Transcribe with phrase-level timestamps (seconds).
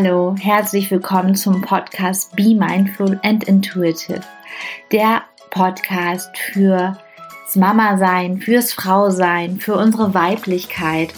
[0.00, 4.20] Hallo, herzlich willkommen zum Podcast Be Mindful and Intuitive.
[4.92, 6.94] Der Podcast fürs
[7.56, 11.12] Mama sein, fürs Frau sein, für unsere Weiblichkeit.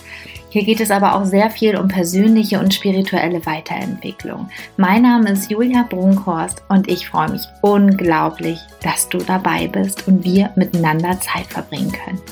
[0.49, 4.49] Hier geht es aber auch sehr viel um persönliche und spirituelle Weiterentwicklung.
[4.79, 10.25] Mein Name ist Julia Brunkhorst und ich freue mich unglaublich, dass du dabei bist und
[10.25, 12.23] wir miteinander Zeit verbringen können.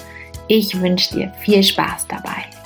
[0.46, 2.57] Ich wünsche dir viel Spaß dabei.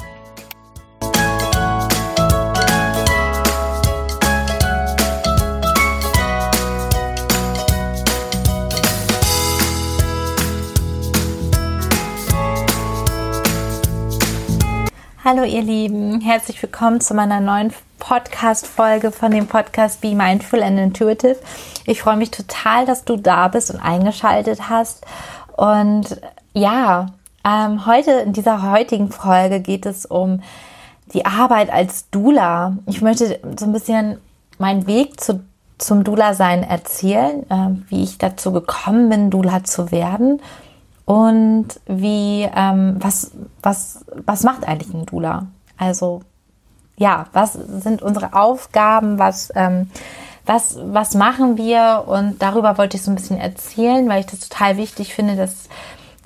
[15.25, 20.81] Hallo ihr Lieben, herzlich willkommen zu meiner neuen Podcast-Folge von dem Podcast Be Mindful and
[20.81, 21.37] Intuitive.
[21.87, 25.06] Ich freue mich total, dass du da bist und eingeschaltet hast.
[25.56, 26.20] Und
[26.55, 27.06] ja,
[27.45, 30.43] ähm, heute in dieser heutigen Folge geht es um
[31.15, 32.77] die Arbeit als Dula.
[32.87, 34.19] Ich möchte so ein bisschen
[34.59, 35.45] meinen Weg zu,
[35.78, 40.41] zum Dula-Sein erzählen, äh, wie ich dazu gekommen bin, Dula zu werden
[41.05, 45.47] und wie, ähm, was, was, was macht eigentlich ein Dula?
[45.77, 46.22] Also,
[46.97, 49.19] ja, was sind unsere Aufgaben?
[49.19, 49.91] Was, ähm,
[50.47, 52.05] was, was machen wir?
[52.06, 55.69] Und darüber wollte ich so ein bisschen erzählen, weil ich das total wichtig finde, dass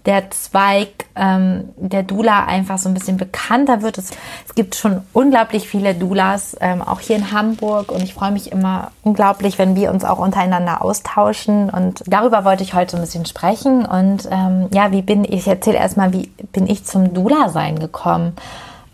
[0.07, 3.99] der Zweig ähm, der Dula einfach so ein bisschen bekannter wird.
[3.99, 4.11] Es,
[4.47, 7.91] es gibt schon unglaublich viele Dulas, ähm, auch hier in Hamburg.
[7.91, 11.71] Und ich freue mich immer unglaublich, wenn wir uns auch untereinander austauschen.
[11.71, 13.85] Und darüber wollte ich heute so ein bisschen sprechen.
[13.85, 18.37] Und ähm, ja, wie bin ich, ich erzähle erstmal, wie bin ich zum Dula-Sein gekommen?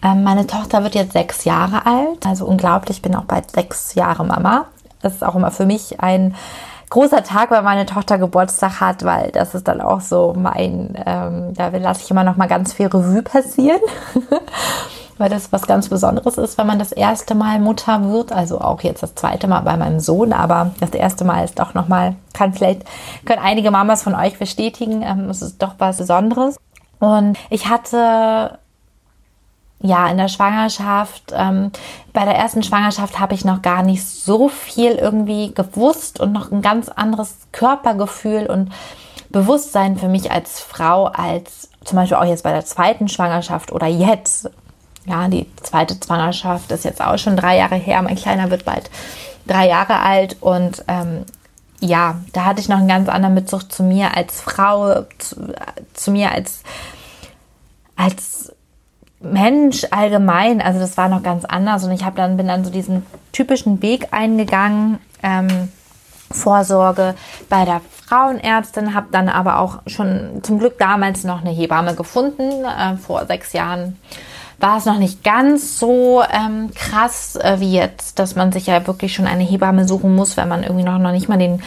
[0.02, 2.26] Ähm, meine Tochter wird jetzt sechs Jahre alt.
[2.26, 4.66] Also unglaublich, ich bin auch bald sechs Jahre Mama.
[5.02, 6.34] Das ist auch immer für mich ein
[6.92, 11.54] großer Tag, weil meine Tochter Geburtstag hat, weil das ist dann auch so mein, ähm,
[11.54, 13.80] da lasse ich immer noch mal ganz viel Revue passieren,
[15.18, 18.82] weil das was ganz Besonderes ist, wenn man das erste Mal Mutter wird, also auch
[18.82, 22.14] jetzt das zweite Mal bei meinem Sohn, aber das erste Mal ist doch noch mal,
[22.34, 22.82] kann vielleicht,
[23.24, 26.58] können einige Mamas von euch bestätigen, ähm, es ist doch was Besonderes.
[27.00, 28.58] Und ich hatte
[29.82, 31.72] ja, in der Schwangerschaft, ähm,
[32.12, 36.52] bei der ersten Schwangerschaft habe ich noch gar nicht so viel irgendwie gewusst und noch
[36.52, 38.70] ein ganz anderes Körpergefühl und
[39.30, 43.86] Bewusstsein für mich als Frau, als zum Beispiel auch jetzt bei der zweiten Schwangerschaft oder
[43.86, 44.50] jetzt.
[45.04, 48.00] Ja, die zweite Schwangerschaft ist jetzt auch schon drei Jahre her.
[48.02, 48.88] Mein Kleiner wird bald
[49.48, 51.24] drei Jahre alt und ähm,
[51.80, 55.52] ja, da hatte ich noch einen ganz anderen Bezug zu mir als Frau, zu,
[55.94, 56.62] zu mir als
[57.96, 58.51] als
[59.22, 62.70] Mensch allgemein, also das war noch ganz anders und ich habe dann bin dann so
[62.70, 64.98] diesen typischen Weg eingegangen.
[65.22, 65.68] Ähm,
[66.32, 67.14] Vorsorge
[67.48, 72.64] bei der Frauenärztin, habe dann aber auch schon zum Glück damals noch eine Hebamme gefunden.
[72.64, 73.98] Äh, vor sechs Jahren
[74.58, 78.86] war es noch nicht ganz so ähm, krass äh, wie jetzt, dass man sich ja
[78.86, 81.62] wirklich schon eine Hebamme suchen muss, wenn man irgendwie noch, noch nicht mal den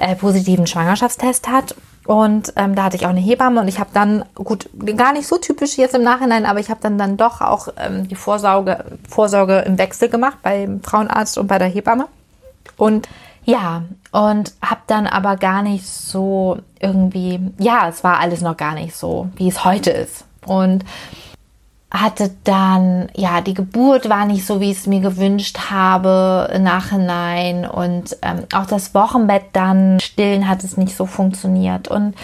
[0.00, 1.76] äh, positiven Schwangerschaftstest hat.
[2.06, 5.28] Und ähm, da hatte ich auch eine Hebamme und ich habe dann, gut, gar nicht
[5.28, 8.84] so typisch jetzt im Nachhinein, aber ich habe dann, dann doch auch ähm, die Vorsorge,
[9.08, 12.08] Vorsorge im Wechsel gemacht beim Frauenarzt und bei der Hebamme.
[12.76, 13.08] Und
[13.44, 18.74] ja, und habe dann aber gar nicht so irgendwie, ja, es war alles noch gar
[18.74, 20.24] nicht so, wie es heute ist.
[20.46, 20.84] Und
[21.90, 27.66] hatte dann, ja, die Geburt war nicht so, wie ich es mir gewünscht habe Nachhinein
[27.66, 32.14] und ähm, auch das Wochenbett dann stillen hat es nicht so funktioniert und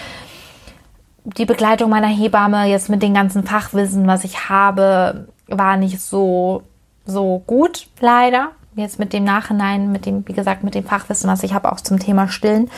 [1.26, 6.62] die Begleitung meiner Hebamme jetzt mit dem ganzen Fachwissen, was ich habe, war nicht so,
[7.04, 8.50] so gut, leider.
[8.76, 11.80] Jetzt mit dem Nachhinein, mit dem, wie gesagt, mit dem Fachwissen, was ich habe, auch
[11.80, 12.70] zum Thema Stillen.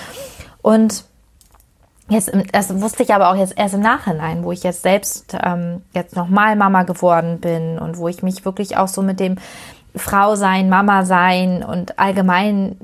[0.62, 1.04] Und
[2.11, 5.83] Jetzt, das wusste ich aber auch jetzt erst im Nachhinein, wo ich jetzt selbst ähm,
[5.93, 9.37] jetzt nochmal Mama geworden bin und wo ich mich wirklich auch so mit dem
[9.95, 12.77] Frau sein, Mama sein und allgemein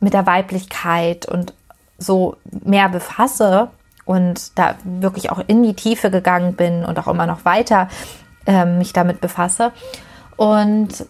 [0.00, 1.54] mit der Weiblichkeit und
[1.96, 3.68] so mehr befasse
[4.04, 7.88] und da wirklich auch in die Tiefe gegangen bin und auch immer noch weiter
[8.46, 9.70] äh, mich damit befasse.
[10.36, 11.06] Und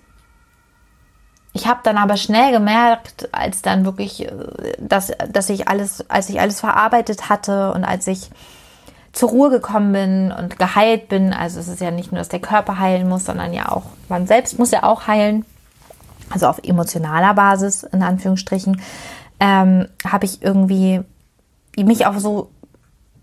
[1.52, 4.32] ich habe dann aber schnell gemerkt, als dann wirklich, äh,
[4.78, 8.30] dass, dass ich alles, als ich alles verarbeitet hatte und als ich
[9.12, 12.40] zur Ruhe gekommen bin und geheilt bin, also es ist ja nicht nur, dass der
[12.40, 15.44] Körper heilen muss, sondern ja auch, man selbst muss ja auch heilen,
[16.30, 18.80] also auf emotionaler Basis, in Anführungsstrichen,
[19.38, 21.02] ähm, habe ich irgendwie
[21.76, 22.50] mich auch so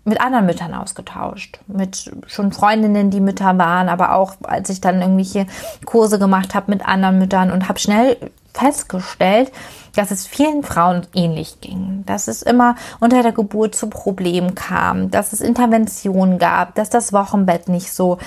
[0.04, 5.02] mit anderen Müttern ausgetauscht, mit schon Freundinnen, die Mütter waren, aber auch als ich dann
[5.02, 5.46] irgendwelche
[5.84, 8.16] Kurse gemacht habe mit anderen Müttern und habe schnell
[8.54, 9.52] festgestellt,
[9.94, 15.10] dass es vielen Frauen ähnlich ging, dass es immer unter der Geburt zu Problemen kam,
[15.10, 18.18] dass es Interventionen gab, dass das Wochenbett nicht so,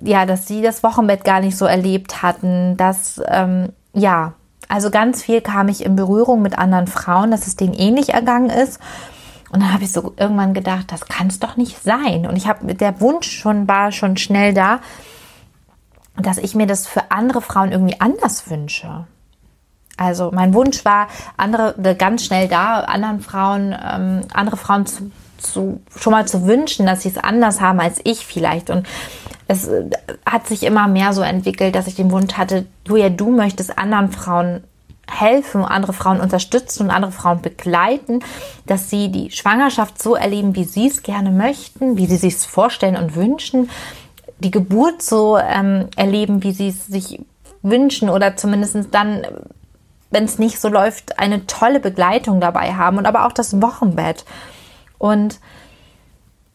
[0.00, 4.32] ja, dass sie das Wochenbett gar nicht so erlebt hatten, dass ähm, ja,
[4.68, 8.50] also ganz viel kam ich in Berührung mit anderen Frauen, dass es denen ähnlich ergangen
[8.50, 8.80] ist.
[9.50, 12.26] Und dann habe ich so irgendwann gedacht, das kann es doch nicht sein.
[12.26, 14.80] Und ich habe der Wunsch schon war schon schnell da,
[16.16, 19.06] dass ich mir das für andere Frauen irgendwie anders wünsche.
[19.96, 25.80] Also mein Wunsch war, andere ganz schnell da, anderen Frauen, ähm, andere Frauen zu, zu,
[25.96, 28.70] schon mal zu wünschen, dass sie es anders haben als ich vielleicht.
[28.70, 28.86] Und
[29.48, 29.90] es äh,
[30.24, 34.12] hat sich immer mehr so entwickelt, dass ich den Wunsch hatte, Julia, du möchtest anderen
[34.12, 34.62] Frauen
[35.10, 38.20] helfen, andere Frauen unterstützen und andere Frauen begleiten,
[38.66, 42.44] dass sie die Schwangerschaft so erleben, wie sie es gerne möchten, wie sie sich es
[42.44, 43.70] vorstellen und wünschen,
[44.38, 47.20] die Geburt so ähm, erleben, wie sie es sich
[47.62, 49.24] wünschen oder zumindest dann
[50.10, 54.24] wenn es nicht so läuft, eine tolle Begleitung dabei haben und aber auch das Wochenbett.
[54.96, 55.38] Und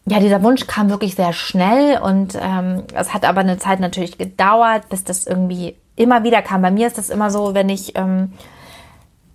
[0.06, 4.18] ja, dieser Wunsch kam wirklich sehr schnell und ähm, es hat aber eine Zeit natürlich
[4.18, 6.62] gedauert, bis das irgendwie immer wieder kam.
[6.62, 8.34] Bei mir ist das immer so, wenn ich, ähm,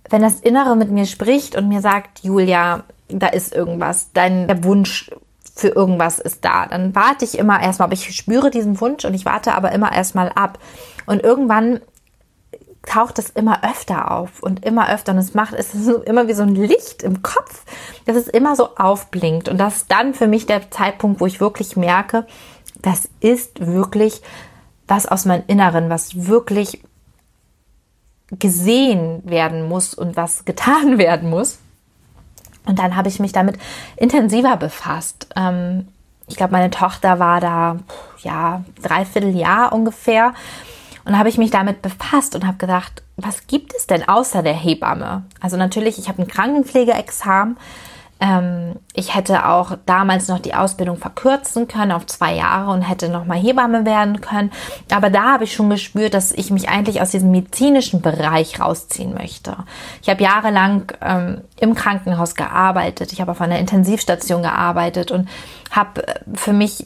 [0.09, 4.63] wenn das Innere mit mir spricht und mir sagt, Julia, da ist irgendwas, dein der
[4.63, 5.11] Wunsch
[5.55, 9.13] für irgendwas ist da, dann warte ich immer erstmal, aber ich spüre diesen Wunsch und
[9.13, 10.57] ich warte aber immer erstmal ab.
[11.05, 11.81] Und irgendwann
[12.85, 15.11] taucht es immer öfter auf und immer öfter.
[15.11, 17.63] Und es macht, es ist immer wie so ein Licht im Kopf,
[18.05, 19.49] dass es immer so aufblinkt.
[19.49, 22.25] Und das ist dann für mich der Zeitpunkt, wo ich wirklich merke,
[22.81, 24.21] das ist wirklich
[24.89, 26.81] was aus meinem Inneren, was wirklich
[28.31, 31.59] gesehen werden muss und was getan werden muss.
[32.65, 33.57] Und dann habe ich mich damit
[33.97, 35.27] intensiver befasst.
[35.35, 35.87] Ähm,
[36.27, 37.77] ich glaube, meine Tochter war da,
[38.19, 40.33] ja, dreiviertel Jahr ungefähr.
[41.05, 44.53] Und habe ich mich damit befasst und habe gedacht, was gibt es denn außer der
[44.53, 45.23] Hebamme?
[45.39, 47.57] Also natürlich, ich habe ein Krankenpflegeexamen.
[48.21, 53.07] Ähm, ich hätte auch damals noch die Ausbildung verkürzen können auf zwei Jahre und hätte
[53.07, 54.51] noch mal Hebamme werden können.
[54.91, 59.13] Aber da habe ich schon gespürt, dass ich mich eigentlich aus diesem medizinischen Bereich rausziehen
[59.13, 59.55] möchte.
[60.01, 63.13] Ich habe jahrelang ähm, im Krankenhaus gearbeitet.
[63.13, 65.29] Ich habe auf einer Intensivstation gearbeitet und
[65.71, 66.83] habe äh, für mich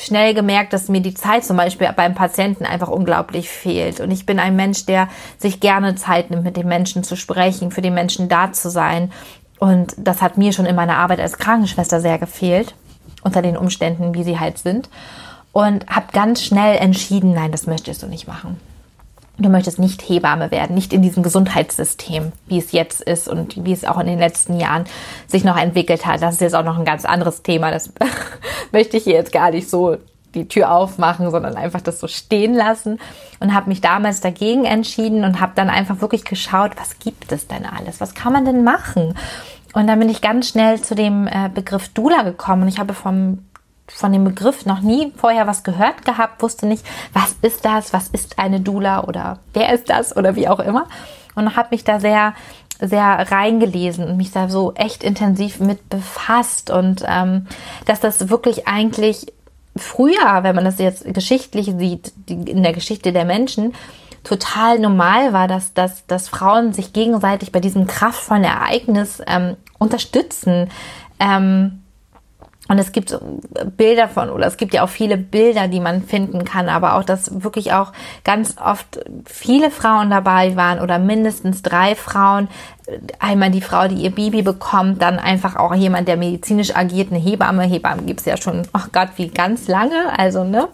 [0.00, 4.00] schnell gemerkt, dass mir die Zeit zum Beispiel beim Patienten einfach unglaublich fehlt.
[4.00, 7.70] Und ich bin ein Mensch, der sich gerne Zeit nimmt, mit den Menschen zu sprechen,
[7.70, 9.12] für die Menschen da zu sein.
[9.58, 12.74] Und das hat mir schon in meiner Arbeit als Krankenschwester sehr gefehlt,
[13.22, 14.88] unter den Umständen, wie sie halt sind.
[15.52, 18.60] Und habe ganz schnell entschieden, nein, das möchtest du nicht machen.
[19.40, 23.72] Du möchtest nicht Hebamme werden, nicht in diesem Gesundheitssystem, wie es jetzt ist und wie
[23.72, 24.84] es auch in den letzten Jahren
[25.28, 26.22] sich noch entwickelt hat.
[26.22, 27.70] Das ist jetzt auch noch ein ganz anderes Thema.
[27.70, 27.92] Das
[28.72, 29.96] möchte ich hier jetzt gar nicht so
[30.38, 32.98] die Tür aufmachen, sondern einfach das so stehen lassen
[33.40, 37.46] und habe mich damals dagegen entschieden und habe dann einfach wirklich geschaut, was gibt es
[37.46, 38.00] denn alles?
[38.00, 39.14] Was kann man denn machen?
[39.74, 43.44] Und dann bin ich ganz schnell zu dem äh, Begriff Dula gekommen ich habe vom
[43.90, 48.08] von dem Begriff noch nie vorher was gehört gehabt, wusste nicht, was ist das, was
[48.08, 50.86] ist eine Dula oder wer ist das oder wie auch immer.
[51.34, 52.34] Und habe mich da sehr,
[52.80, 57.46] sehr reingelesen und mich da so echt intensiv mit befasst und ähm,
[57.86, 59.32] dass das wirklich eigentlich
[59.78, 63.74] früher, wenn man das jetzt geschichtlich sieht, in der Geschichte der Menschen,
[64.24, 70.70] total normal war, dass, dass, dass Frauen sich gegenseitig bei diesem kraftvollen Ereignis ähm, unterstützen.
[71.20, 71.77] Ähm,
[72.68, 73.18] und es gibt
[73.78, 77.02] Bilder von, oder es gibt ja auch viele Bilder, die man finden kann, aber auch,
[77.02, 77.92] dass wirklich auch
[78.24, 82.48] ganz oft viele Frauen dabei waren oder mindestens drei Frauen.
[83.18, 87.20] Einmal die Frau, die ihr Baby bekommt, dann einfach auch jemand, der medizinisch agiert, eine
[87.20, 87.64] Hebamme.
[87.64, 90.68] Hebamme gibt's ja schon, oh Gott, wie ganz lange, also, ne?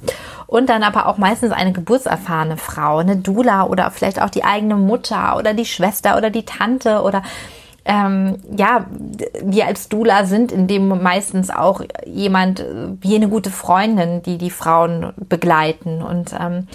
[0.47, 4.77] Und dann aber auch meistens eine geburtserfahrene Frau, eine Dula oder vielleicht auch die eigene
[4.77, 7.23] Mutter oder die Schwester oder die Tante oder
[7.85, 8.87] ähm, ja,
[9.43, 12.65] wir als Dula sind in dem meistens auch jemand
[13.01, 16.03] wie eine gute Freundin, die die Frauen begleiten.
[16.03, 16.67] Und ähm,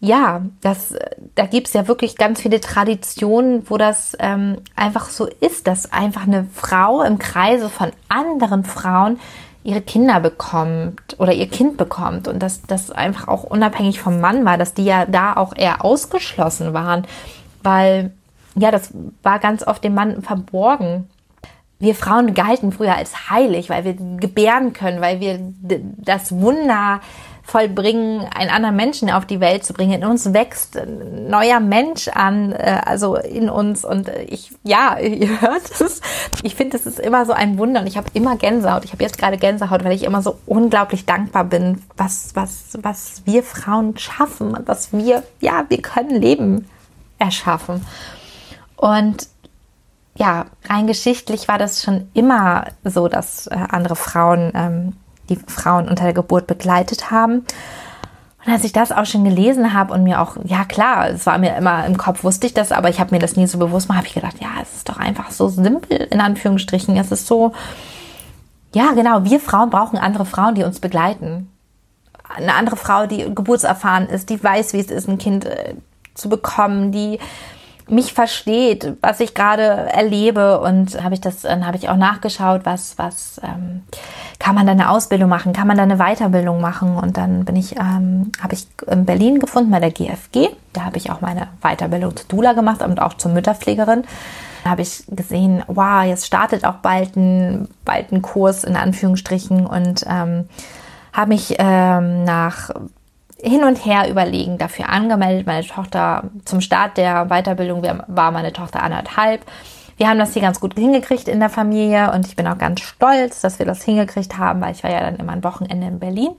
[0.00, 0.94] ja, das,
[1.36, 6.26] da gibt's ja wirklich ganz viele Traditionen, wo das ähm, einfach so ist, dass einfach
[6.26, 9.20] eine Frau im Kreise von anderen Frauen
[9.64, 14.44] ihre Kinder bekommt oder ihr Kind bekommt und dass das einfach auch unabhängig vom Mann
[14.44, 17.06] war, dass die ja da auch eher ausgeschlossen waren,
[17.62, 18.10] weil
[18.56, 18.92] ja, das
[19.22, 21.08] war ganz oft dem Mann verborgen.
[21.78, 25.40] Wir Frauen galten früher als heilig, weil wir gebären können, weil wir
[25.98, 27.00] das Wunder
[27.44, 30.02] vollbringen, einen anderen Menschen auf die Welt zu bringen.
[30.02, 33.84] In uns wächst ein neuer Mensch an, äh, also in uns.
[33.84, 36.00] Und ich, ja, ihr hört es.
[36.42, 38.84] Ich finde, es ist immer so ein Wunder und ich habe immer Gänsehaut.
[38.84, 43.22] Ich habe jetzt gerade Gänsehaut, weil ich immer so unglaublich dankbar bin, was, was, was
[43.24, 46.68] wir Frauen schaffen und was wir, ja, wir können Leben
[47.18, 47.84] erschaffen.
[48.82, 49.28] Und
[50.16, 54.92] ja, rein geschichtlich war das schon immer so, dass äh, andere Frauen ähm,
[55.28, 57.46] die Frauen unter der Geburt begleitet haben.
[58.44, 61.38] Und als ich das auch schon gelesen habe und mir auch, ja klar, es war
[61.38, 63.86] mir immer im Kopf, wusste ich das, aber ich habe mir das nie so bewusst
[63.86, 66.96] gemacht, habe ich gedacht, ja, es ist doch einfach so simpel, in Anführungsstrichen.
[66.96, 67.52] Es ist so,
[68.74, 71.48] ja genau, wir Frauen brauchen andere Frauen, die uns begleiten.
[72.36, 75.76] Eine andere Frau, die geburtserfahren ist, die weiß, wie es ist, ein Kind äh,
[76.14, 77.20] zu bekommen, die
[77.88, 82.62] mich versteht, was ich gerade erlebe und habe ich das, dann habe ich auch nachgeschaut,
[82.64, 83.82] was, was ähm,
[84.38, 87.56] kann man da eine Ausbildung machen, kann man da eine Weiterbildung machen und dann bin
[87.56, 91.48] ich, ähm, habe ich in Berlin gefunden bei der GFG, da habe ich auch meine
[91.60, 94.04] Weiterbildung zur Dula gemacht und auch zur Mütterpflegerin.
[94.64, 99.66] Da habe ich gesehen, wow, jetzt startet auch bald ein, bald ein Kurs in Anführungsstrichen
[99.66, 100.48] und ähm,
[101.12, 102.70] habe mich ähm, nach
[103.42, 105.46] hin und her überlegen dafür angemeldet.
[105.46, 109.44] Meine Tochter zum Start der Weiterbildung war meine Tochter anderthalb.
[109.96, 112.80] Wir haben das hier ganz gut hingekriegt in der Familie und ich bin auch ganz
[112.80, 115.98] stolz, dass wir das hingekriegt haben, weil ich war ja dann immer ein Wochenende in
[115.98, 116.30] Berlin.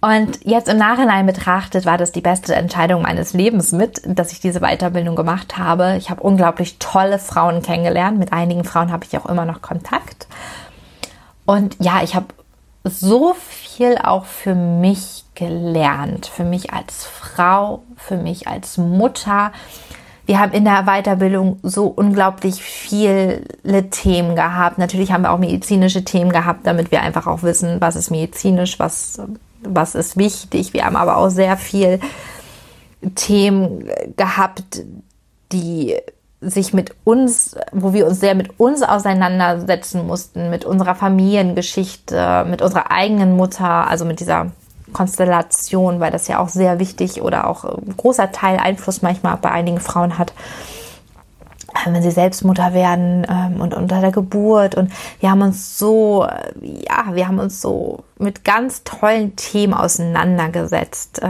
[0.00, 4.40] Und jetzt im Nachhinein betrachtet war das die beste Entscheidung meines Lebens mit, dass ich
[4.40, 5.96] diese Weiterbildung gemacht habe.
[5.96, 8.18] Ich habe unglaublich tolle Frauen kennengelernt.
[8.18, 10.28] Mit einigen Frauen habe ich auch immer noch Kontakt.
[11.46, 12.26] Und ja, ich habe
[12.88, 16.26] so viel auch für mich gelernt.
[16.26, 19.52] Für mich als Frau, für mich als Mutter.
[20.26, 23.42] Wir haben in der Weiterbildung so unglaublich viele
[23.90, 24.78] Themen gehabt.
[24.78, 28.78] Natürlich haben wir auch medizinische Themen gehabt, damit wir einfach auch wissen, was ist medizinisch,
[28.80, 29.20] was,
[29.62, 30.72] was ist wichtig.
[30.72, 32.00] Wir haben aber auch sehr viel
[33.14, 34.82] Themen gehabt,
[35.52, 35.96] die
[36.40, 42.62] sich mit uns, wo wir uns sehr mit uns auseinandersetzen mussten, mit unserer Familiengeschichte, mit
[42.62, 44.52] unserer eigenen Mutter, also mit dieser
[44.92, 49.50] Konstellation, weil das ja auch sehr wichtig oder auch ein großer Teil Einfluss manchmal bei
[49.50, 50.32] einigen Frauen hat
[51.74, 54.74] äh, wenn sie selbst Mutter werden ähm, und unter der Geburt.
[54.74, 59.74] Und wir haben uns so, äh, ja, wir haben uns so mit ganz tollen Themen
[59.74, 61.20] auseinandergesetzt.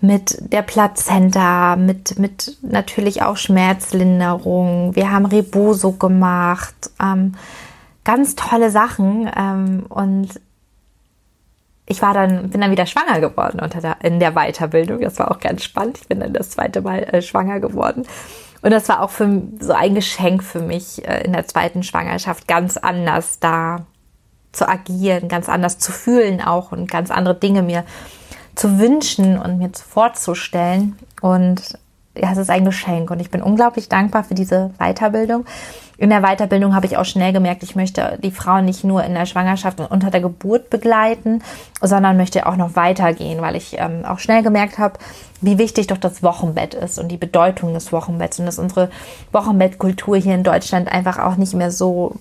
[0.00, 4.94] Mit der Plazenta, mit, mit natürlich auch Schmerzlinderung.
[4.94, 6.74] Wir haben Reboso gemacht.
[7.00, 7.34] Ähm,
[8.04, 9.30] ganz tolle Sachen.
[9.34, 10.28] Ähm, und
[11.86, 15.00] ich war dann, bin dann wieder schwanger geworden unter der, in der Weiterbildung.
[15.00, 15.98] Das war auch ganz spannend.
[15.98, 18.04] Ich bin dann das zweite Mal äh, schwanger geworden.
[18.62, 22.48] Und das war auch für, so ein Geschenk für mich äh, in der zweiten Schwangerschaft,
[22.48, 23.86] ganz anders da
[24.50, 27.84] zu agieren, ganz anders zu fühlen auch und ganz andere Dinge mir
[28.56, 30.98] zu wünschen und mir vorzustellen.
[31.20, 31.78] Und
[32.16, 35.44] ja, es ist ein Geschenk und ich bin unglaublich dankbar für diese Weiterbildung.
[35.98, 39.14] In der Weiterbildung habe ich auch schnell gemerkt, ich möchte die Frauen nicht nur in
[39.14, 41.42] der Schwangerschaft und unter der Geburt begleiten,
[41.80, 44.98] sondern möchte auch noch weitergehen, weil ich ähm, auch schnell gemerkt habe,
[45.40, 48.90] wie wichtig doch das Wochenbett ist und die Bedeutung des Wochenbetts und dass unsere
[49.32, 52.16] Wochenbettkultur hier in Deutschland einfach auch nicht mehr so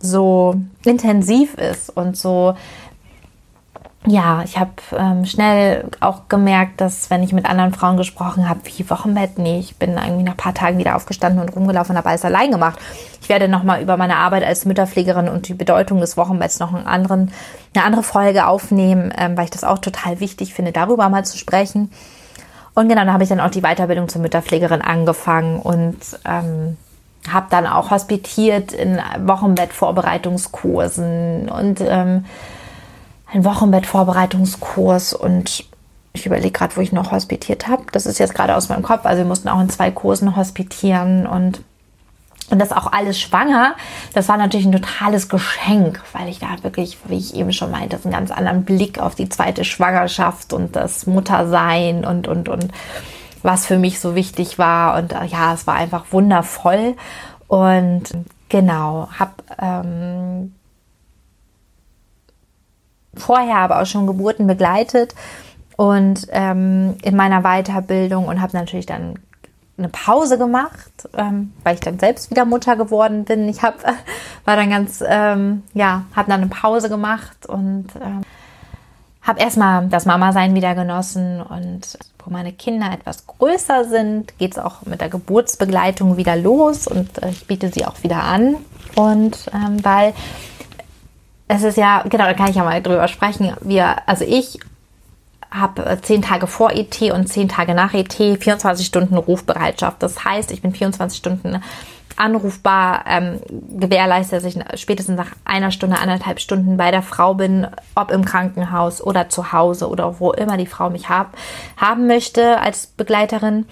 [0.00, 2.54] so intensiv ist und so
[4.10, 8.60] ja, ich habe ähm, schnell auch gemerkt, dass wenn ich mit anderen Frauen gesprochen habe,
[8.64, 11.98] wie Wochenbett, nee, ich bin irgendwie nach ein paar Tagen wieder aufgestanden und rumgelaufen und
[11.98, 12.78] habe alles allein gemacht.
[13.20, 16.86] Ich werde nochmal über meine Arbeit als Mütterpflegerin und die Bedeutung des Wochenbetts noch einen
[16.86, 17.32] anderen,
[17.74, 21.36] eine andere Folge aufnehmen, ähm, weil ich das auch total wichtig finde, darüber mal zu
[21.36, 21.90] sprechen.
[22.74, 26.78] Und genau, da habe ich dann auch die Weiterbildung zur Mütterpflegerin angefangen und ähm,
[27.28, 32.24] habe dann auch hospitiert in Wochenbettvorbereitungskursen und ähm,
[33.32, 35.64] ein Wochenbettvorbereitungskurs und
[36.12, 37.84] ich überlege gerade, wo ich noch hospitiert habe.
[37.92, 39.04] Das ist jetzt gerade aus meinem Kopf.
[39.04, 41.62] Also wir mussten auch in zwei Kursen hospitieren und
[42.50, 43.74] und das auch alles schwanger.
[44.14, 47.98] Das war natürlich ein totales Geschenk, weil ich da wirklich, wie ich eben schon meinte,
[48.02, 52.68] einen ganz anderen Blick auf die zweite Schwangerschaft und das Muttersein und, und, und
[53.42, 54.96] was für mich so wichtig war.
[54.96, 56.96] Und äh, ja, es war einfach wundervoll.
[57.48, 58.04] Und
[58.48, 60.54] genau, habe ähm,
[63.18, 65.14] vorher aber auch schon Geburten begleitet
[65.76, 69.14] und ähm, in meiner Weiterbildung und habe natürlich dann
[69.78, 73.48] eine Pause gemacht, ähm, weil ich dann selbst wieder Mutter geworden bin.
[73.48, 73.76] Ich habe
[74.44, 78.22] war dann ganz ähm, ja habe dann eine Pause gemacht und ähm,
[79.22, 84.58] habe erstmal das Mama-Sein wieder genossen und wo meine Kinder etwas größer sind, geht es
[84.58, 88.56] auch mit der Geburtsbegleitung wieder los und äh, ich biete sie auch wieder an
[88.96, 90.12] und ähm, weil
[91.48, 93.54] es ist ja, genau, da kann ich ja mal drüber sprechen.
[93.62, 94.58] Wir, also ich
[95.50, 100.02] habe äh, zehn Tage vor ET und zehn Tage nach ET 24 Stunden Rufbereitschaft.
[100.02, 101.62] Das heißt, ich bin 24 Stunden
[102.16, 107.66] anrufbar, ähm, gewährleiste, dass ich spätestens nach einer Stunde, anderthalb Stunden bei der Frau bin,
[107.94, 111.36] ob im Krankenhaus oder zu Hause oder wo immer die Frau mich hab,
[111.76, 113.66] haben möchte als Begleiterin.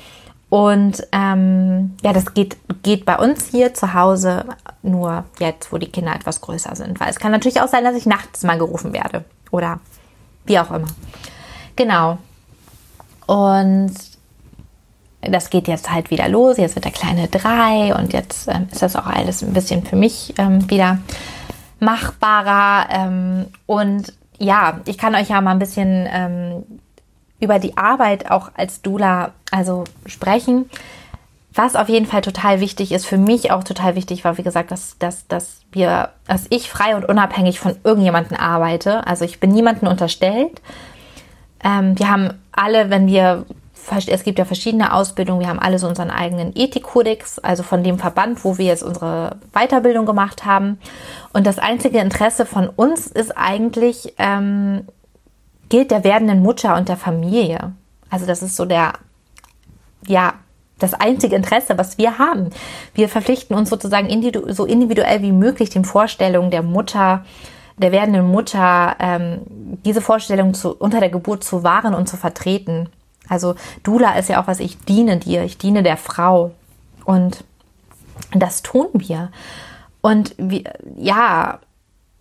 [0.48, 4.44] Und ähm, ja, das geht, geht bei uns hier zu Hause
[4.82, 7.00] nur jetzt, wo die Kinder etwas größer sind.
[7.00, 9.80] Weil es kann natürlich auch sein, dass ich nachts mal gerufen werde oder
[10.44, 10.86] wie auch immer.
[11.74, 12.18] genau.
[13.26, 13.92] Und
[15.20, 16.56] das geht jetzt halt wieder los.
[16.58, 19.96] Jetzt wird der kleine drei und jetzt ähm, ist das auch alles ein bisschen für
[19.96, 20.98] mich ähm, wieder
[21.80, 22.86] machbarer.
[22.90, 26.64] Ähm, und ja, ich kann euch ja mal ein bisschen ähm,
[27.40, 30.70] über die Arbeit auch als Dula also sprechen.
[31.54, 34.70] Was auf jeden Fall total wichtig ist, für mich auch total wichtig war, wie gesagt,
[34.70, 39.06] dass, dass, dass wir, dass ich frei und unabhängig von irgendjemandem arbeite.
[39.06, 40.60] Also ich bin niemandem unterstellt.
[41.64, 43.46] Ähm, wir haben alle, wenn wir
[43.94, 47.98] es gibt ja verschiedene Ausbildungen, wir haben alle so unseren eigenen Ethikkodex, also von dem
[47.98, 50.78] Verband, wo wir jetzt unsere Weiterbildung gemacht haben.
[51.32, 54.88] Und das einzige Interesse von uns ist eigentlich, ähm,
[55.68, 57.72] gilt der werdenden Mutter und der Familie.
[58.10, 58.94] Also das ist so der,
[60.06, 60.34] ja,
[60.78, 62.50] das einzige Interesse, was wir haben.
[62.94, 67.24] Wir verpflichten uns sozusagen individu so individuell wie möglich den Vorstellungen der Mutter,
[67.78, 69.40] der werdenden Mutter, ähm,
[69.84, 72.88] diese Vorstellung zu, unter der Geburt zu wahren und zu vertreten.
[73.28, 76.52] Also Dula ist ja auch was, ich diene dir, ich diene der Frau.
[77.04, 77.44] Und
[78.32, 79.30] das tun wir.
[80.00, 81.58] Und wir, ja,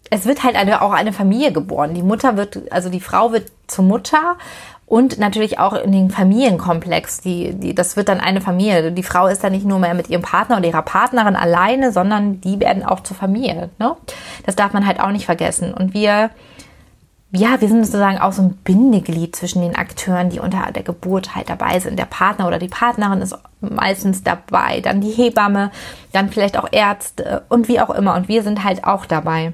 [0.10, 1.94] es wird halt eine, auch eine Familie geboren.
[1.94, 4.38] Die Mutter wird, also die Frau wird zur Mutter
[4.86, 7.22] und natürlich auch in den Familienkomplex.
[7.22, 8.92] Die, die, das wird dann eine Familie.
[8.92, 12.40] Die Frau ist dann nicht nur mehr mit ihrem Partner oder ihrer Partnerin alleine, sondern
[12.42, 13.70] die werden auch zur Familie.
[13.80, 13.96] Ne?
[14.46, 15.74] Das darf man halt auch nicht vergessen.
[15.74, 16.30] Und wir
[17.32, 21.36] ja, wir sind sozusagen auch so ein Bindeglied zwischen den Akteuren, die unter der Geburt
[21.36, 22.00] halt dabei sind.
[22.00, 25.72] Der Partner oder die Partnerin ist meistens dabei, dann die Hebamme,
[26.14, 28.16] dann vielleicht auch Ärzte und wie auch immer.
[28.16, 29.54] Und wir sind halt auch dabei.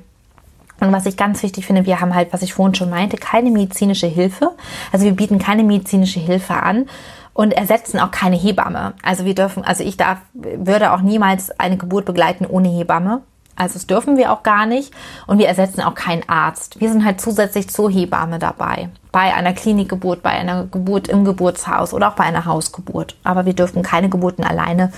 [0.81, 3.51] Und was ich ganz wichtig finde, wir haben halt, was ich vorhin schon meinte, keine
[3.51, 4.51] medizinische Hilfe.
[4.91, 6.89] Also wir bieten keine medizinische Hilfe an
[7.33, 8.93] und ersetzen auch keine Hebamme.
[9.03, 13.21] Also wir dürfen, also ich darf, würde auch niemals eine Geburt begleiten ohne Hebamme.
[13.55, 14.91] Also das dürfen wir auch gar nicht
[15.27, 16.81] und wir ersetzen auch keinen Arzt.
[16.81, 18.89] Wir sind halt zusätzlich zur Hebamme dabei.
[19.11, 23.17] Bei einer Klinikgeburt, bei einer Geburt im Geburtshaus oder auch bei einer Hausgeburt.
[23.23, 24.91] Aber wir dürfen keine Geburten alleine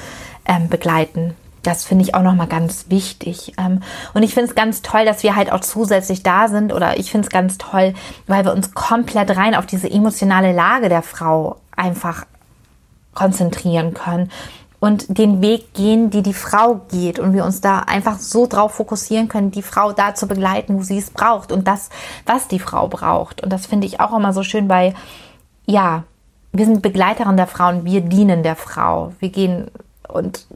[0.45, 1.35] ähm, begleiten.
[1.63, 3.53] Das finde ich auch nochmal ganz wichtig.
[3.57, 3.81] Ähm,
[4.13, 6.73] und ich finde es ganz toll, dass wir halt auch zusätzlich da sind.
[6.73, 7.93] Oder ich finde es ganz toll,
[8.27, 12.25] weil wir uns komplett rein auf diese emotionale Lage der Frau einfach
[13.13, 14.29] konzentrieren können
[14.83, 18.73] und den Weg gehen, die die Frau geht und wir uns da einfach so drauf
[18.73, 21.89] fokussieren können, die Frau da zu begleiten, wo sie es braucht und das,
[22.25, 23.41] was die Frau braucht.
[23.41, 24.93] Und das finde ich auch immer so schön bei,
[25.65, 26.03] ja,
[26.51, 29.13] wir sind Begleiterin der Frau und wir dienen der Frau.
[29.19, 29.71] Wir gehen
[30.09, 30.47] und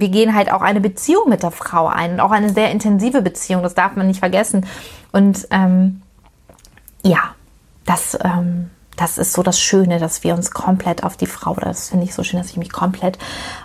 [0.00, 3.22] wir gehen halt auch eine Beziehung mit der Frau ein und auch eine sehr intensive
[3.22, 4.66] Beziehung, das darf man nicht vergessen.
[5.12, 6.02] Und ähm,
[7.02, 7.34] ja,
[7.84, 11.90] das ähm, das ist so das Schöne, dass wir uns komplett auf die Frau, das
[11.90, 13.18] finde ich so schön, dass ich mich komplett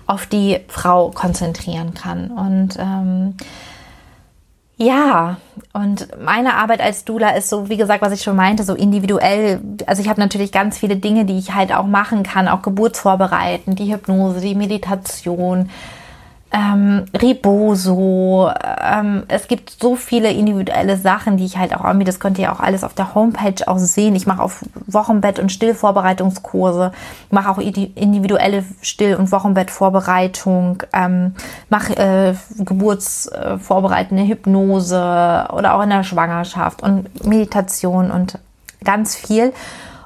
[0.05, 2.31] auf die Frau konzentrieren kann.
[2.31, 3.35] Und ähm,
[4.77, 5.37] ja,
[5.73, 9.61] und meine Arbeit als Dula ist so, wie gesagt, was ich schon meinte, so individuell.
[9.85, 13.75] Also ich habe natürlich ganz viele Dinge, die ich halt auch machen kann, auch Geburtsvorbereiten,
[13.75, 15.69] die Hypnose, die Meditation,
[16.53, 18.51] ähm, Reboso.
[18.81, 22.51] Ähm, es gibt so viele individuelle Sachen, die ich halt auch irgendwie, das könnt ihr
[22.51, 24.15] auch alles auf der Homepage auch sehen.
[24.15, 26.91] Ich mache auf Wochenbett- und Stillvorbereitungskurse,
[27.29, 31.35] mache auch individuelle Still- und Wochenbettvorbereitung, ähm,
[31.69, 38.37] mache äh, geburtsvorbereitende Hypnose oder auch in der Schwangerschaft und Meditation und
[38.83, 39.53] ganz viel.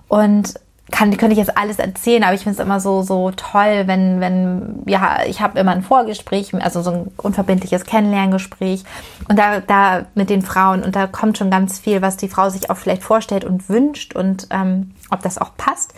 [0.08, 0.54] Und
[0.91, 4.21] kann, könnte ich jetzt alles erzählen, aber ich finde es immer so, so toll, wenn,
[4.21, 8.84] wenn, ja, ich habe immer ein Vorgespräch, also so ein unverbindliches Kennenlerngespräch
[9.28, 12.50] und da, da mit den Frauen und da kommt schon ganz viel, was die Frau
[12.50, 15.93] sich auch vielleicht vorstellt und wünscht und ähm, ob das auch passt.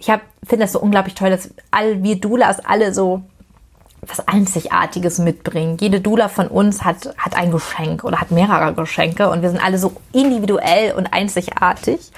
[0.00, 3.22] Ich finde das so unglaublich toll, dass all wir Doulas alle so
[4.08, 5.78] was Einzigartiges mitbringen.
[5.80, 9.64] Jede Dula von uns hat, hat ein Geschenk oder hat mehrere Geschenke und wir sind
[9.64, 12.12] alle so individuell und einzigartig.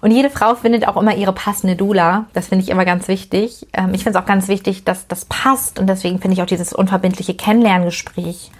[0.00, 2.26] Und jede Frau findet auch immer ihre passende Dula.
[2.32, 3.66] Das finde ich immer ganz wichtig.
[3.72, 5.78] Ähm, ich finde es auch ganz wichtig, dass das passt.
[5.78, 8.50] Und deswegen finde ich auch dieses unverbindliche Kennenlerngespräch,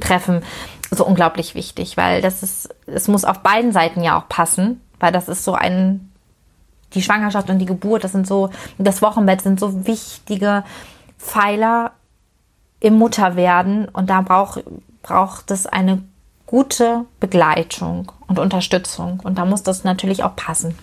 [0.00, 0.42] Treffen
[0.90, 5.12] so unglaublich wichtig, weil das ist, es muss auf beiden Seiten ja auch passen, weil
[5.12, 6.12] das ist so ein,
[6.94, 10.64] die Schwangerschaft und die Geburt, das sind so, das Wochenbett sind so wichtige
[11.18, 11.92] Pfeiler
[12.80, 14.64] im Mutterwerden und da braucht,
[15.02, 16.02] braucht es eine
[16.54, 19.18] gute Begleitung und Unterstützung.
[19.24, 20.78] Und da muss das natürlich auch passen.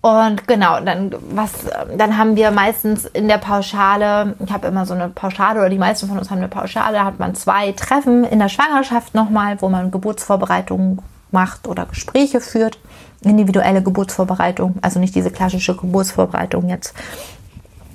[0.00, 1.52] Und genau, dann was,
[1.98, 5.76] dann haben wir meistens in der Pauschale, ich habe immer so eine Pauschale oder die
[5.76, 9.60] meisten von uns haben eine Pauschale, da hat man zwei Treffen in der Schwangerschaft nochmal,
[9.60, 12.78] wo man Geburtsvorbereitungen macht oder Gespräche führt,
[13.20, 16.94] individuelle Geburtsvorbereitung, also nicht diese klassische Geburtsvorbereitung jetzt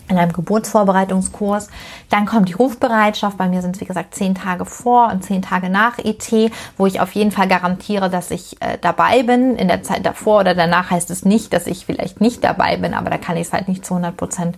[0.09, 1.69] in einem Geburtsvorbereitungskurs.
[2.09, 3.37] Dann kommt die Rufbereitschaft.
[3.37, 6.85] Bei mir sind es, wie gesagt, zehn Tage vor und zehn Tage nach ET, wo
[6.85, 9.55] ich auf jeden Fall garantiere, dass ich äh, dabei bin.
[9.55, 12.93] In der Zeit davor oder danach heißt es nicht, dass ich vielleicht nicht dabei bin,
[12.93, 14.57] aber da kann ich es halt nicht zu 100 Prozent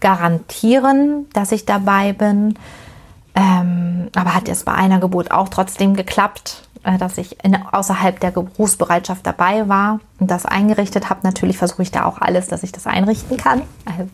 [0.00, 2.58] garantieren, dass ich dabei bin.
[3.34, 8.20] Ähm, aber hat es bei einer Geburt auch trotzdem geklappt, äh, dass ich in, außerhalb
[8.20, 11.20] der Berufsbereitschaft dabei war und das eingerichtet habe.
[11.24, 13.62] Natürlich versuche ich da auch alles, dass ich das einrichten kann.
[13.86, 14.10] Also,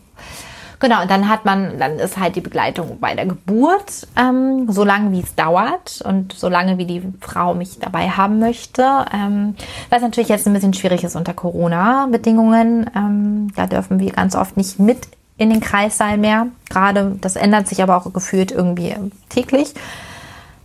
[0.81, 4.83] genau, und dann hat man, dann ist halt die Begleitung bei der Geburt, ähm, so
[4.83, 8.83] lange wie es dauert und so lange wie die Frau mich dabei haben möchte.
[9.13, 9.55] Ähm,
[9.89, 12.89] was natürlich jetzt ein bisschen schwierig ist unter Corona-Bedingungen.
[12.93, 16.47] Ähm, da dürfen wir ganz oft nicht mit in den Kreissaal mehr.
[16.69, 18.95] Gerade, das ändert sich aber auch gefühlt irgendwie
[19.29, 19.73] täglich.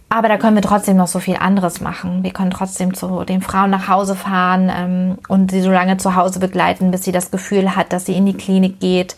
[0.08, 2.22] Aber da können wir trotzdem noch so viel anderes machen.
[2.22, 6.14] Wir können trotzdem zu den Frauen nach Hause fahren ähm, und sie so lange zu
[6.14, 9.16] Hause begleiten, bis sie das Gefühl hat, dass sie in die Klinik geht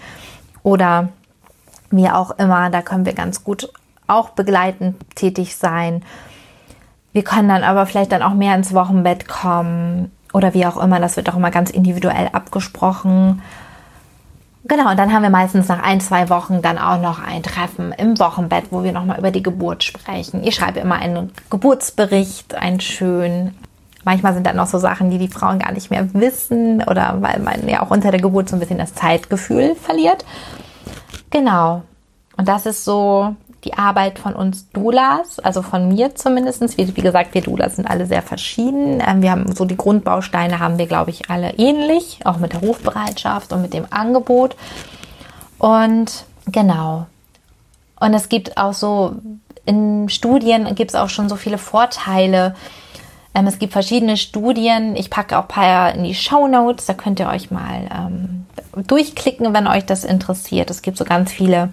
[0.63, 1.09] oder
[1.91, 2.71] wie auch immer.
[2.71, 3.71] Da können wir ganz gut
[4.07, 6.03] auch begleitend tätig sein.
[7.13, 11.01] Wir können dann aber vielleicht dann auch mehr ins Wochenbett kommen oder wie auch immer.
[11.01, 13.43] Das wird auch immer ganz individuell abgesprochen.
[14.65, 17.93] Genau, und dann haben wir meistens nach ein, zwei Wochen dann auch noch ein Treffen
[17.93, 20.45] im Wochenbett, wo wir nochmal über die Geburt sprechen.
[20.45, 23.57] Ich schreibe immer einen Geburtsbericht, einen schönen.
[24.05, 27.41] Manchmal sind dann noch so Sachen, die die Frauen gar nicht mehr wissen oder weil
[27.41, 30.25] man ja auch unter der Geburt so ein bisschen das Zeitgefühl verliert.
[31.31, 31.83] Genau.
[32.37, 33.35] Und das ist so
[33.65, 36.79] die Arbeit von uns Doulas, also von mir zumindest.
[36.79, 39.03] Wie, wie gesagt, wir Doulas sind alle sehr verschieden.
[39.07, 42.61] Ähm, wir haben so die Grundbausteine haben wir, glaube ich, alle ähnlich, auch mit der
[42.61, 44.57] Rufbereitschaft und mit dem Angebot.
[45.59, 47.07] Und genau.
[48.01, 49.17] Und es gibt auch so,
[49.65, 52.55] in Studien gibt es auch schon so viele Vorteile.
[53.39, 54.97] Ähm, es gibt verschiedene Studien.
[54.97, 56.87] Ich packe auch ein paar in die Show Notes.
[56.87, 58.47] Da könnt ihr euch mal ähm,
[58.87, 60.71] durchklicken, wenn euch das interessiert.
[60.71, 61.71] Es gibt so ganz viele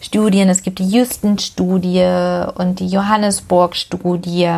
[0.00, 0.48] Studien.
[0.48, 4.50] Es gibt die Houston-Studie und die Johannesburg-Studie.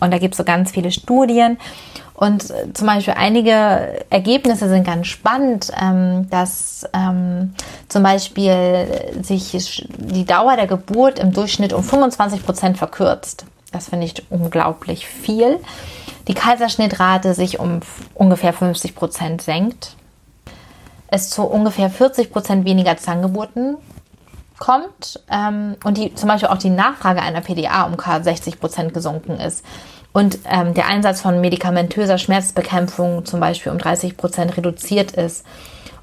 [0.00, 1.58] Und da gibt es so ganz viele Studien.
[2.14, 7.54] Und äh, zum Beispiel einige Ergebnisse sind ganz spannend, ähm, dass ähm,
[7.88, 8.86] zum Beispiel
[9.22, 13.44] sich die Dauer der Geburt im Durchschnitt um 25 Prozent verkürzt.
[13.72, 15.58] Das finde ich unglaublich viel.
[16.28, 17.80] Die Kaiserschnittrate sich um
[18.14, 19.96] ungefähr 50 Prozent senkt.
[21.08, 23.76] Es zu ungefähr 40 Prozent weniger Zahngeburten
[24.58, 29.40] kommt ähm, und die zum Beispiel auch die Nachfrage einer PDA um 60 Prozent gesunken
[29.40, 29.64] ist
[30.12, 35.44] und ähm, der Einsatz von medikamentöser Schmerzbekämpfung zum Beispiel um 30 Prozent reduziert ist.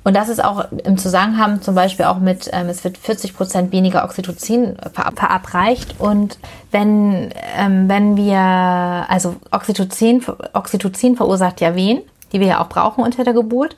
[0.03, 3.71] Und das ist auch im Zusammenhang zum Beispiel auch mit, ähm, es wird 40 Prozent
[3.71, 5.99] weniger Oxytocin ver verabreicht.
[5.99, 6.39] Und
[6.71, 13.03] wenn, ähm, wenn wir, also Oxytocin, Oxytocin verursacht ja Wehen, die wir ja auch brauchen
[13.03, 13.75] unter der Geburt.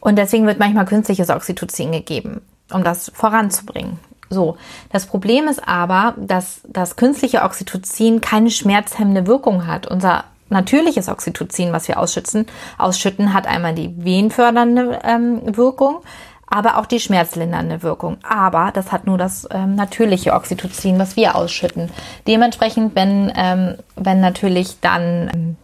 [0.00, 3.98] Und deswegen wird manchmal künstliches Oxytocin gegeben, um das voranzubringen.
[4.28, 4.56] So,
[4.92, 9.86] das Problem ist aber, dass das künstliche Oxytocin keine schmerzhemmende Wirkung hat.
[9.86, 12.46] Unser natürliches Oxytocin, was wir ausschützen,
[12.78, 16.02] ausschütten, hat einmal die wehenfördernde ähm, Wirkung,
[16.46, 18.18] aber auch die schmerzlindernde Wirkung.
[18.22, 21.90] Aber das hat nur das ähm, natürliche Oxytocin, was wir ausschütten.
[22.26, 25.56] Dementsprechend, wenn, ähm, wenn natürlich dann ähm,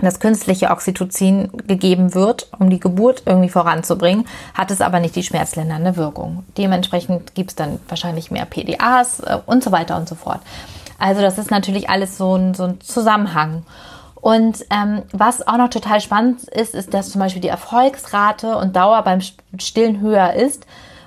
[0.00, 5.22] das künstliche Oxytocin gegeben wird, um die Geburt irgendwie voranzubringen, hat es aber nicht die
[5.22, 6.44] schmerzlindernde Wirkung.
[6.56, 10.40] Dementsprechend gibt es dann wahrscheinlich mehr PDAs äh, und so weiter und so fort.
[10.98, 13.62] Also das ist natürlich alles so ein, so ein Zusammenhang.
[14.20, 18.74] Und ähm, was auch noch total spannend ist, ist, dass zum Beispiel die Erfolgsrate und
[18.74, 19.20] Dauer beim
[19.58, 20.66] Stillen höher ist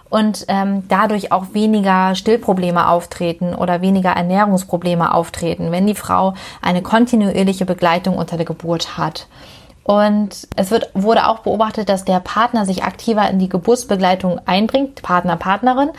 [0.10, 6.82] und ähm, dadurch auch weniger Stillprobleme auftreten oder weniger Ernährungsprobleme auftreten, wenn die Frau eine
[6.82, 9.28] kontinuierliche Begleitung unter der Geburt hat.
[9.84, 15.02] Und es wird, wurde auch beobachtet, dass der Partner sich aktiver in die Geburtsbegleitung einbringt,
[15.02, 15.90] Partner, Partnerin,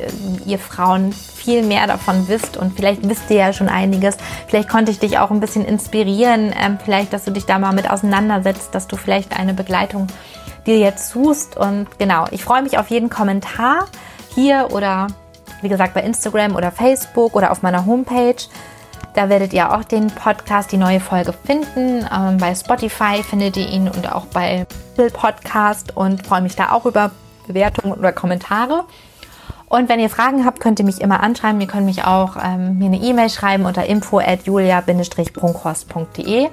[0.44, 4.18] ihr Frauen viel mehr davon wisst und vielleicht wisst ihr ja schon einiges.
[4.48, 7.72] Vielleicht konnte ich dich auch ein bisschen inspirieren, ähm, vielleicht, dass du dich da mal
[7.72, 10.08] mit auseinandersetzt, dass du vielleicht eine Begleitung
[10.68, 11.56] dir jetzt suchst.
[11.56, 13.86] Und genau, ich freue mich auf jeden Kommentar
[14.34, 15.08] hier oder
[15.62, 18.36] wie gesagt bei Instagram oder Facebook oder auf meiner Homepage.
[19.14, 22.06] Da werdet ihr auch den Podcast, die neue Folge finden.
[22.14, 26.70] Ähm, bei Spotify findet ihr ihn und auch bei Apple Podcast und freue mich da
[26.70, 27.10] auch über
[27.46, 28.84] Bewertungen oder Kommentare.
[29.68, 31.60] Und wenn ihr Fragen habt, könnt ihr mich immer anschreiben.
[31.60, 36.48] Ihr könnt mich auch ähm, mir eine E-Mail schreiben unter info at julia-brunkhorst.de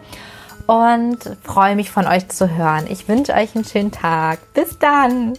[0.67, 2.85] und freue mich von euch zu hören.
[2.89, 4.39] Ich wünsche euch einen schönen Tag.
[4.53, 5.33] Bis dann!